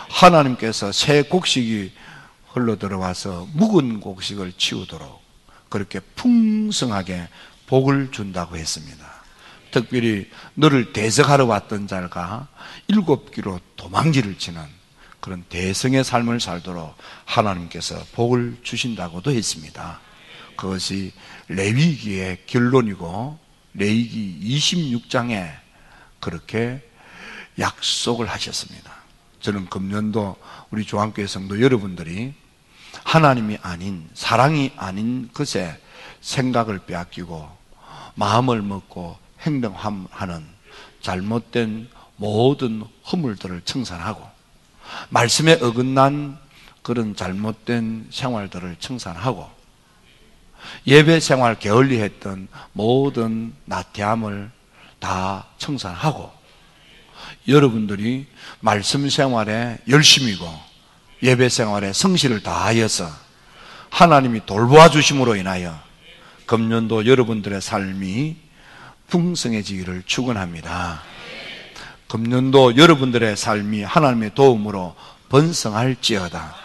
하나님께서 0.10 0.94
새 0.94 1.24
곡식이 1.24 1.92
흘러 2.54 2.78
들어와서 2.78 3.46
묵은 3.54 4.00
곡식을 4.00 4.54
치우도록 4.54 5.22
그렇게 5.68 6.00
풍성하게 6.00 7.28
복을 7.68 8.12
준다고 8.12 8.56
했습니다. 8.56 9.19
특별히 9.72 10.30
너를 10.56 10.94
대적하러 10.94 11.46
왔던 11.46 11.88
자가 11.88 12.48
일곱 12.88 13.32
기로 13.32 13.60
도망지를 13.76 14.38
치는 14.38 14.62
그런 15.20 15.44
대성의 15.50 16.04
삶을 16.04 16.40
살도록 16.40 16.96
하나님께서 17.26 18.04
복을 18.14 18.58
주신다고도 18.64 19.32
했습니다. 19.32 20.00
그것이 20.56 21.12
레위기의 21.48 22.44
결론이고 22.46 23.38
레위기 23.74 24.40
26장에 24.42 25.52
그렇게 26.20 26.82
약속을 27.60 28.28
하셨습니다. 28.28 28.94
저는 29.42 29.68
금년도 29.68 30.36
우리 30.72 30.86
조한교회 30.86 31.28
성도 31.28 31.62
여러분들이 31.62 32.34
하나님이 33.04 33.58
아닌 33.62 34.10
사랑이 34.14 34.72
아닌 34.76 35.30
것에 35.34 35.80
생각을 36.22 36.80
빼앗기고 36.80 37.50
마음을 38.16 38.62
먹고 38.62 39.18
행동하는 39.42 40.46
잘못된 41.02 41.90
모든 42.18 42.84
허물들을 43.12 43.62
청산하고 43.64 44.28
말씀에 45.10 45.54
어긋난 45.62 46.38
그런 46.82 47.16
잘못된 47.16 48.08
생활들을 48.12 48.76
청산하고 48.80 49.50
예배 50.86 51.20
생활 51.20 51.58
게을리했던 51.58 52.48
모든 52.74 53.54
나태함을 53.66 54.52
다 55.00 55.46
청산하고 55.58 56.32
여러분들이 57.48 58.28
말씀 58.60 59.10
생활에 59.10 59.78
열심이고 59.88 60.46
예배 61.24 61.50
생활에 61.50 61.94
성실을 61.94 62.44
다하여서 62.44 63.10
하나님이 63.90 64.46
돌보아 64.46 64.90
주심으로 64.90 65.36
인하여 65.36 65.80
금년도 66.46 67.06
여러분들의 67.06 67.62
삶이 67.62 68.49
풍성해지기를 69.10 70.04
축원합니다. 70.06 71.02
금년도 72.08 72.78
여러분들의 72.78 73.36
삶이 73.38 73.84
하나님의 73.84 74.34
도움으로 74.34 74.96
번성할지어다. 75.30 76.56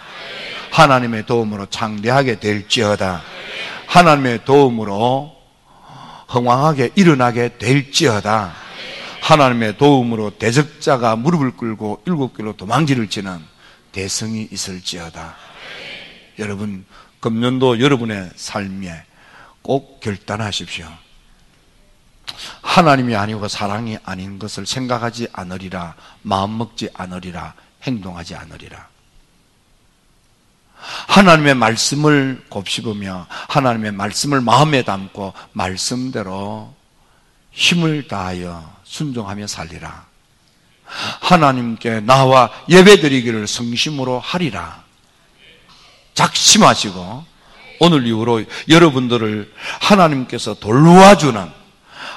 하나님의 0.70 1.26
도움으로 1.26 1.66
창대하게 1.66 2.40
될지어다. 2.40 3.22
하나님의 3.86 4.44
도움으로 4.44 5.32
흥왕하게 6.28 6.90
일어나게 6.96 7.58
될지어다. 7.58 8.54
하나님의 9.22 9.76
도움으로 9.78 10.30
대적자가 10.30 11.16
무릎을 11.16 11.52
꿇고 11.52 12.02
일곱 12.06 12.36
길로 12.36 12.56
도망지를 12.56 13.08
치는 13.08 13.38
대성이 13.92 14.48
있을지어다. 14.50 15.36
여러분, 16.38 16.84
금년도 17.20 17.80
여러분의 17.80 18.30
삶에 18.34 19.04
꼭 19.62 20.00
결단하십시오. 20.00 20.86
하나님이 22.74 23.14
아니고 23.14 23.46
사랑이 23.46 23.98
아닌 24.02 24.40
것을 24.40 24.66
생각하지 24.66 25.28
않으리라, 25.32 25.94
마음먹지 26.22 26.90
않으리라, 26.92 27.54
행동하지 27.84 28.34
않으리라. 28.34 28.88
하나님의 31.06 31.54
말씀을 31.54 32.44
곱씹으며 32.48 33.28
하나님의 33.30 33.92
말씀을 33.92 34.40
마음에 34.40 34.82
담고 34.82 35.34
말씀대로 35.52 36.74
힘을 37.52 38.08
다하여 38.08 38.68
순종하며 38.82 39.46
살리라. 39.46 40.06
하나님께 41.20 42.00
나와 42.00 42.50
예배드리기를 42.68 43.46
성심으로 43.46 44.18
하리라. 44.18 44.82
작심하시고 46.14 47.24
오늘 47.78 48.04
이후로 48.04 48.42
여러분들을 48.68 49.54
하나님께서 49.80 50.54
돌보아주는 50.54 51.63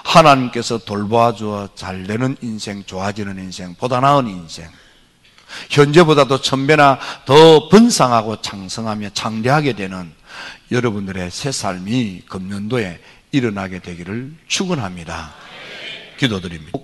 하나님께서 0.07 0.77
돌보아주어 0.79 1.69
잘 1.75 2.03
되는 2.07 2.37
인생, 2.41 2.83
좋아지는 2.85 3.37
인생, 3.37 3.75
보다 3.75 3.99
나은 3.99 4.27
인생 4.27 4.67
현재보다도 5.69 6.41
천배나 6.41 6.99
더 7.25 7.69
번성하고 7.69 8.41
창성하며 8.41 9.09
창대하게 9.13 9.73
되는 9.73 10.11
여러분들의 10.71 11.29
새 11.31 11.51
삶이 11.51 12.23
금년도에 12.29 12.99
일어나게 13.31 13.79
되기를 13.79 14.33
축원합니다. 14.47 15.33
기도드립니다. 16.17 16.79